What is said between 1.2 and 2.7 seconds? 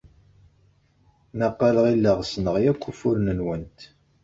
Naqal ɣileɣ ssneɣ